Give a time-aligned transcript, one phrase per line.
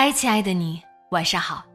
[0.00, 1.66] 嗨，亲爱的你，晚上好。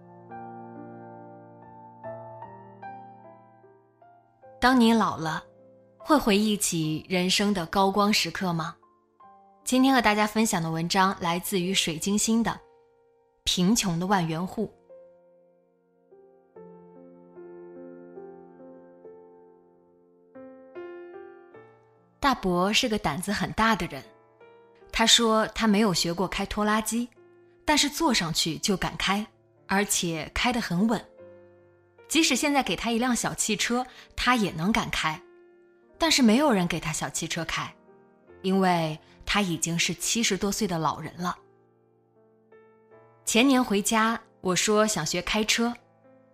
[4.61, 5.43] 当你老了，
[5.97, 8.77] 会回忆起人生的高光时刻吗？
[9.65, 12.49] 今天和大家分享的文章来自于水晶星的
[13.43, 14.67] 《贫穷的万元户》。
[22.21, 24.01] 大伯是个胆子很大的人，
[24.93, 27.09] 他说他没有学过开拖拉机。
[27.65, 29.25] 但是坐上去就敢开，
[29.67, 31.03] 而且开得很稳。
[32.07, 35.21] 即使现在给他一辆小汽车，他也能敢开。
[35.97, 37.73] 但是没有人给他小汽车开，
[38.41, 41.37] 因为他已经是七十多岁的老人了。
[43.25, 45.73] 前年回家，我说想学开车，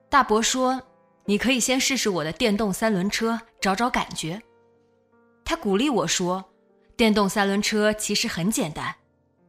[0.09, 0.81] 大伯说
[1.25, 4.41] ：“你可以先试试我的电动三轮车，找找感觉。”
[5.45, 6.43] 他鼓励我说
[6.97, 8.95] ：“电动三轮车其实很简单，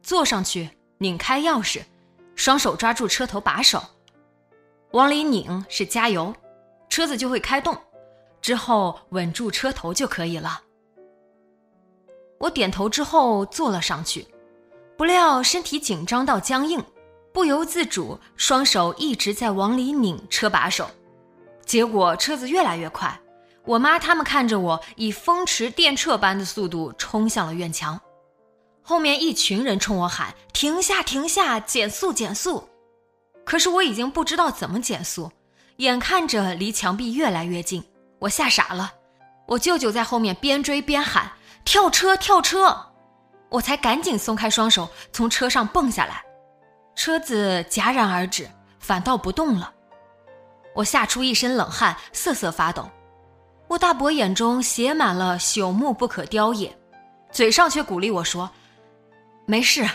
[0.03, 0.69] 坐上去。”
[1.01, 1.81] 拧开钥匙，
[2.35, 3.81] 双手抓住车头把手，
[4.91, 6.31] 往里拧是加油，
[6.89, 7.75] 车子就会开动，
[8.39, 10.61] 之后稳住车头就可以了。
[12.37, 14.27] 我点头之后坐了上去，
[14.95, 16.79] 不料身体紧张到僵硬，
[17.33, 20.87] 不由自主双手一直在往里拧车把手，
[21.65, 23.19] 结果车子越来越快，
[23.65, 27.99] 我妈他们看着我以风驰电掣般的速度冲向了院墙。
[28.91, 32.67] 后面一群人冲我喊：“停下，停下，减速，减速！”
[33.45, 35.31] 可是我已经不知道怎么减速，
[35.77, 37.81] 眼看着离墙壁越来越近，
[38.19, 38.91] 我吓傻了。
[39.47, 41.31] 我舅舅在后面边追边喊
[41.63, 42.77] ：“跳车，跳车！”
[43.47, 46.21] 我才赶紧松开双手，从车上蹦下来。
[46.93, 48.45] 车子戛然而止，
[48.77, 49.73] 反倒不动了。
[50.75, 52.89] 我吓出一身冷汗，瑟瑟发抖。
[53.69, 56.77] 我大伯眼中写满了朽木不可雕也，
[57.31, 58.51] 嘴上却鼓励我说。
[59.45, 59.87] 没事，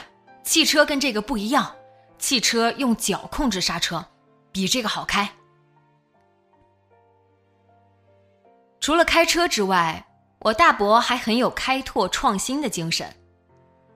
[0.43, 1.75] 汽车跟这个不一样，
[2.19, 4.05] 汽车用脚控制刹车，
[4.53, 5.31] 比这个好开。
[8.81, 10.07] 除了开车之外，
[10.41, 13.13] 我大伯还很有开拓创新的精神。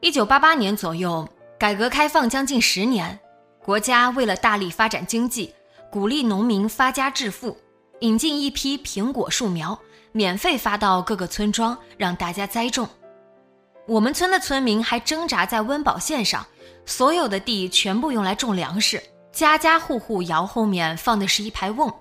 [0.00, 1.28] 一九八八年左右，
[1.58, 3.20] 改革开放将近十年，
[3.62, 5.54] 国家为了大力发展经济，
[5.92, 7.56] 鼓励农民发家致富，
[8.00, 9.78] 引进一批苹果树苗，
[10.12, 12.88] 免费发到各个村庄，让大家栽种。
[13.90, 16.46] 我们村的村民还挣扎在温饱线上，
[16.86, 19.02] 所有的地全部用来种粮食，
[19.32, 21.92] 家家户户窑后面放的是一排瓮，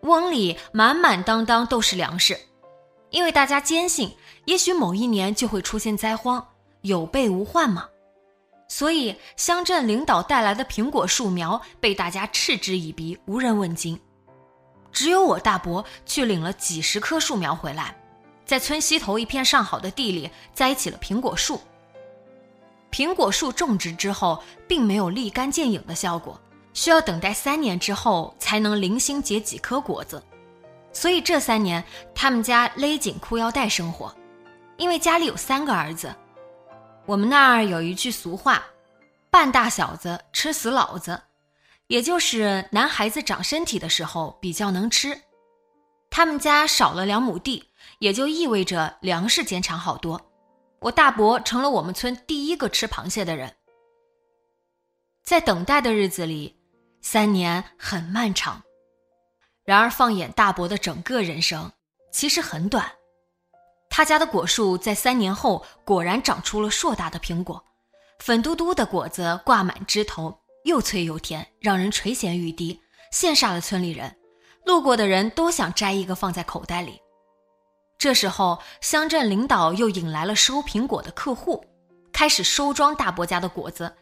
[0.00, 2.36] 瓮里满满当当都是粮食，
[3.10, 4.12] 因为大家坚信，
[4.46, 6.44] 也许某一年就会出现灾荒，
[6.80, 7.86] 有备无患嘛，
[8.66, 13.96] 所以乡镇领导带来的苹果树苗被大家嗤之以鼻，无人问津，
[14.90, 17.96] 只有我大伯去领了几十棵树苗回来。
[18.48, 21.60] 在村西头一片上好的地里栽起了苹果树。
[22.90, 26.40] 苹果树种植之后，并没有立竿见影的效果，
[26.72, 30.22] 需要等待三年之后才能零星结几颗果子。
[30.94, 31.84] 所以这三年，
[32.14, 34.16] 他们家勒紧裤腰带生活，
[34.78, 36.10] 因为家里有三个儿子。
[37.04, 38.64] 我们那儿有一句俗话
[39.28, 41.20] ：“半大小子吃死老子”，
[41.88, 45.20] 也就是男孩子长身体的时候比较能吃。
[46.10, 47.64] 他们家少了两亩地。
[48.00, 50.30] 也就意味着粮食减产好多，
[50.78, 53.56] 我大伯成了我们村第一个吃螃蟹的人。
[55.24, 56.56] 在等待的日子里，
[57.02, 58.62] 三年很漫长。
[59.64, 61.72] 然而，放眼大伯的整个人生，
[62.12, 62.88] 其实很短。
[63.90, 67.64] 他家的果树在三年后果然长出了硕大的苹果，
[68.20, 72.80] 粉嘟嘟的果子挂满枝头，又脆又甜，让人垂涎欲滴，
[73.12, 74.17] 羡煞了村里人。
[74.68, 77.00] 路过的人都想摘一个放在口袋里。
[77.96, 81.64] 这时候，乡镇领导又引来了收苹果的客户，
[82.12, 83.96] 开始收装大伯家的果子，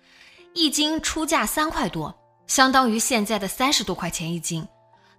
[0.54, 2.12] 一斤出价三块多，
[2.48, 4.66] 相当于现在的三十多块钱一斤。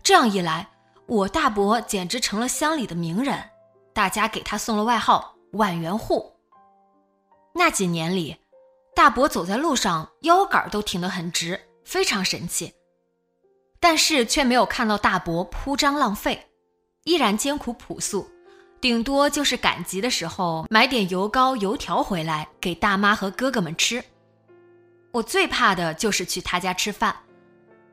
[0.03, 0.67] 这样一来，
[1.05, 3.41] 我大伯简直成了乡里的名人，
[3.93, 6.29] 大家给他送了外号“万元户”。
[7.55, 8.35] 那几年里，
[8.93, 12.73] 大伯走在路上腰杆都挺得很直，非常神气。
[13.79, 16.47] 但是却没有看到大伯铺张浪费，
[17.03, 18.29] 依然艰苦朴素，
[18.81, 24.03] 顶多就是赶集的时候买点油糕、油条回来给大妈和哥哥们吃。
[25.11, 27.15] 我最怕的就是去他家吃饭，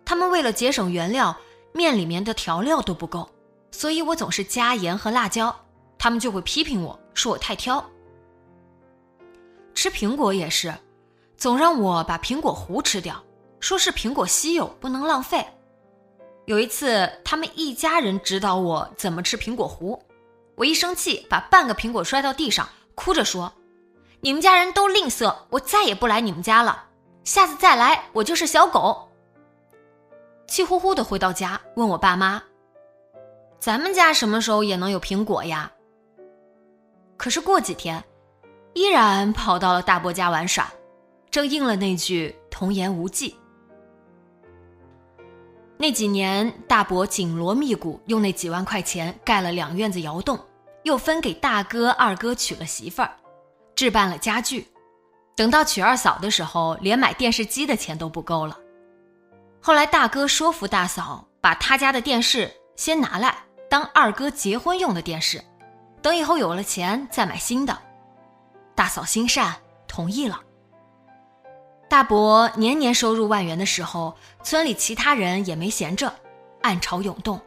[0.05, 1.37] 他们为了节省原料，
[1.73, 3.29] 面里面的调料都不够，
[3.71, 5.55] 所以我总是加盐和辣椒，
[5.97, 7.83] 他们就会批评我说我太挑。
[9.75, 10.75] 吃苹果也是，
[11.37, 13.23] 总让我把苹果核吃掉，
[13.61, 15.47] 说是苹果稀有不能浪费。
[16.47, 19.99] 有一次，他们一家人指导我怎么吃苹果核，
[20.57, 23.51] 我一生气，把半个苹果摔到地上，哭着说
[24.21, 26.85] ：“你们家人都吝啬，我再也不来你们家了。
[27.25, 29.09] 下次再来，我就是小狗。”
[30.47, 32.43] 气呼呼的回到家，问我爸妈
[33.59, 35.73] ：“咱们家什么时候也能有苹果呀？”
[37.17, 38.05] 可是过几天，
[38.75, 40.71] 依然跑到了大伯家玩耍，
[41.31, 43.35] 正应了那句“童言无忌”。
[45.85, 50.41] 那几年，大伯紧锣密鼓用那几万块钱盖了两院子窑洞，
[50.85, 53.11] 又分给大哥、二哥娶了媳妇儿，
[53.77, 54.67] 置办了家具。
[55.37, 58.59] 等到娶二嫂的时候，连买电视机的钱都不够了。
[59.61, 63.37] 后来大哥说服大嫂，把他家的电视先拿来
[63.69, 65.39] 当二哥结婚用的电视，
[66.01, 67.79] 等以后有了钱再买新的。
[68.75, 69.55] 大嫂心善，
[69.87, 70.41] 同意了。
[71.95, 76.13] 大伯年年收入万元的时候，村里其他人也没闲着，
[76.61, 77.41] 暗潮涌动，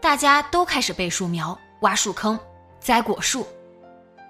[0.00, 2.38] 大家都开始备树苗、挖树坑、
[2.78, 3.44] 栽果树。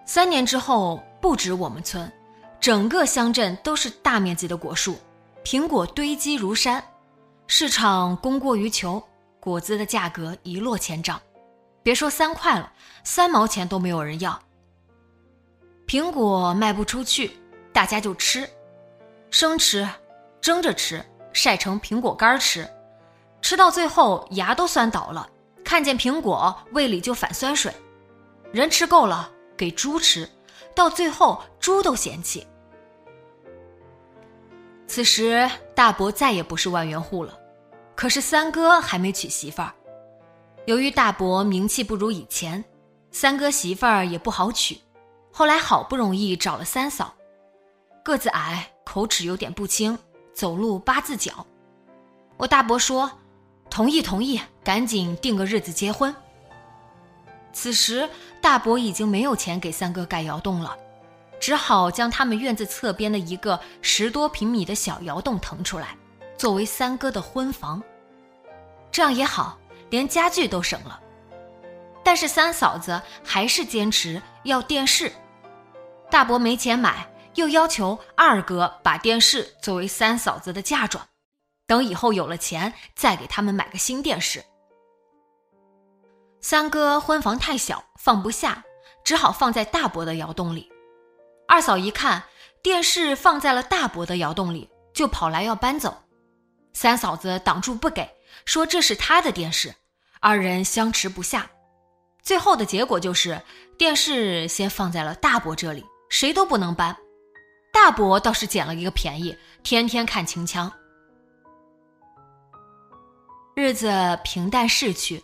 [0.06, 2.10] 三年之后，不止我们村，
[2.58, 4.96] 整个乡镇都是大面积的果树，
[5.44, 6.82] 苹果堆积如山，
[7.46, 9.06] 市场供过于求，
[9.38, 11.20] 果子的价格一落千丈，
[11.82, 12.72] 别说三块了，
[13.04, 14.40] 三毛钱都没有人要。
[15.86, 17.32] 苹果卖不出去，
[17.70, 18.48] 大家就吃。
[19.30, 19.88] 生吃，
[20.40, 22.68] 蒸着吃，晒成苹果干吃，
[23.42, 25.28] 吃到最后牙都酸倒了。
[25.64, 27.72] 看见苹果，胃里就反酸水。
[28.52, 30.26] 人吃够了，给猪吃，
[30.74, 32.46] 到最后猪都嫌弃。
[34.86, 37.38] 此时大伯再也不是万元户了，
[37.94, 39.70] 可是三哥还没娶媳妇儿。
[40.64, 42.64] 由于大伯名气不如以前，
[43.10, 44.78] 三哥媳妇儿也不好娶。
[45.30, 47.14] 后来好不容易找了三嫂，
[48.08, 48.66] 个子矮。
[48.84, 49.98] 口齿有点不清，
[50.32, 51.46] 走路八字脚。
[52.38, 53.12] 我大伯说
[53.68, 56.12] ：“同意，同意，赶紧定个日子结婚。”
[57.52, 58.08] 此时
[58.40, 60.74] 大伯已经没有钱给三哥盖窑洞了，
[61.38, 65.94] 只好将他们院子侧边的一个十多平米的小窑洞腾出来，
[66.38, 67.82] 作为三哥的婚房。
[68.90, 69.58] 这样也好，
[69.90, 70.98] 连家具都省了。
[72.02, 75.12] 但是三嫂子还是坚持要电视，
[76.10, 77.06] 大伯没钱买。
[77.38, 81.06] 又要求二哥把电视作为三嫂子的嫁妆，
[81.68, 84.44] 等以后有了钱再给他们买个新电视。
[86.40, 88.64] 三哥婚房太小放不下，
[89.04, 90.68] 只好放在大伯的窑洞里。
[91.46, 92.24] 二嫂一看
[92.60, 95.96] 电视放在了大伯的窑洞里，就跑来要搬走。
[96.72, 98.10] 三嫂子挡住不给，
[98.46, 99.72] 说这是她的电视。
[100.18, 101.48] 二人相持不下，
[102.20, 103.40] 最后的结果就是
[103.78, 106.96] 电视先放在了大伯这里，谁都不能搬。
[107.72, 110.70] 大伯倒是捡了一个便宜，天天看秦腔。
[113.54, 115.22] 日子平淡逝去，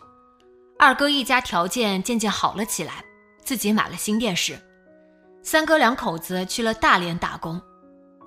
[0.77, 3.03] 二哥一家条件渐渐好了起来，
[3.43, 4.59] 自己买了新电视。
[5.41, 7.61] 三哥两口子去了大连打工，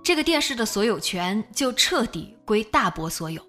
[0.03, 3.43] 这个电视的所有权就彻底归大伯所有，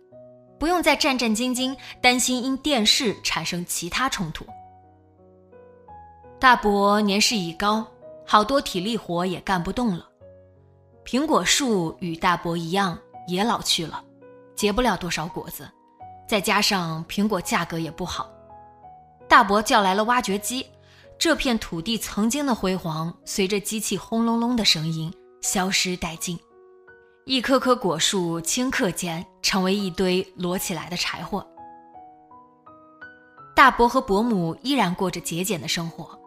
[0.60, 4.46] 不用再战战兢兢，担心因电视产生其他冲突。
[6.40, 7.86] 大伯年事已高，
[8.26, 10.09] 好多体力活也干不动了。
[11.06, 14.04] 苹果树与大伯一样也老去了，
[14.56, 15.68] 结不了多少果子，
[16.28, 18.30] 再加上苹果价格也不好，
[19.28, 20.66] 大伯叫来了挖掘机，
[21.18, 26.40] 这片土地曾经的辉煌随着机器轰隆隆的声音消失殆尽，
[27.26, 31.46] 一棵棵果树顷刻间成为一堆摞起来的柴火。
[33.56, 36.18] 大伯和伯母依然过着节俭的生活，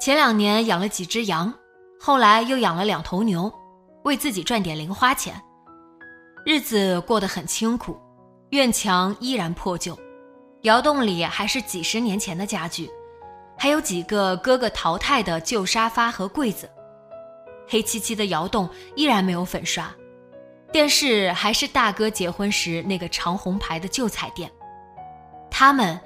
[0.00, 1.52] 前两年养了几只羊，
[2.00, 3.52] 后来又养了两头牛。
[4.06, 5.34] 为自己赚点零花钱，
[6.44, 8.00] 日子过得很清苦，
[8.50, 9.98] 院墙依然破旧，
[10.62, 12.88] 窑洞里还是几十年前的家具，
[13.58, 16.70] 还有几个哥哥淘汰的旧沙发和柜子。
[17.66, 19.92] 黑漆漆的窑洞依然没有粉刷，
[20.70, 24.48] 电视还是大哥结婚时那个长红牌的旧彩电。
[25.50, 25.98] 他们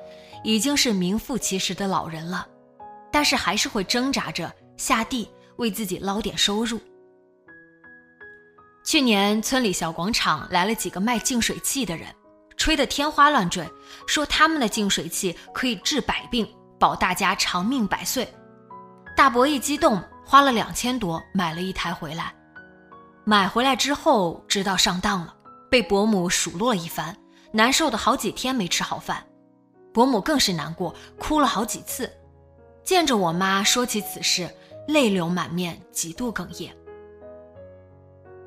[0.43, 2.49] 已经是名副其实的老人了，
[3.13, 6.81] 但是还是会挣扎着下地为自己捞点收入。
[8.91, 12.09] 去年村里小广场来了几个卖净水器的人，
[12.57, 13.65] 吹得天花乱坠，
[14.05, 16.45] 说他们的净水器可以治百病，
[16.77, 18.27] 保大家长命百岁。
[19.17, 22.35] 大伯一激动，花了两千多买了一台回来。
[23.25, 25.33] 买回来之后知道上当了，
[25.71, 27.17] 被伯母数落一番，
[27.53, 29.25] 难受的好几天没吃好饭。
[29.95, 32.11] 伯母更是难过，哭了好几次。
[32.83, 34.53] 见着我妈说起此事，
[34.89, 36.75] 泪流满面，极度哽咽。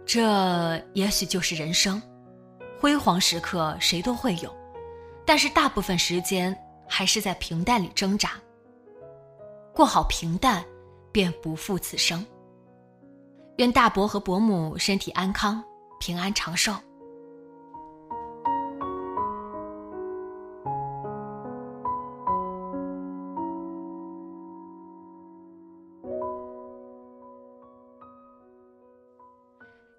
[0.06, 2.02] 这也许就是人生，
[2.80, 4.54] 辉煌时刻谁都会有，
[5.26, 6.56] 但是大部分时间
[6.88, 8.32] 还是在平淡里挣扎。
[9.74, 10.64] 过好平淡，
[11.12, 12.24] 便不负此生。
[13.58, 15.64] 愿大伯和伯母身体安康，
[16.00, 16.74] 平安长寿。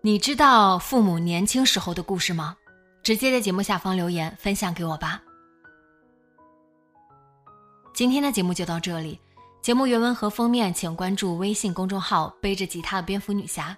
[0.05, 2.55] 你知道父母年轻时候的故事吗？
[3.03, 5.23] 直接在节目下方留言分享给我吧。
[7.95, 9.19] 今天的节目就到这里，
[9.63, 13.75] 节目原文和封面请关注微信公众号“背着吉他的蝙蝠女侠”，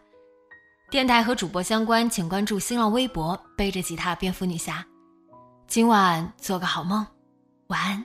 [0.91, 4.85] 电台和主播相关请关注新浪微博“背着吉他蝙蝠女侠”。
[5.69, 7.07] 今晚做个好梦，
[7.69, 8.05] 晚安。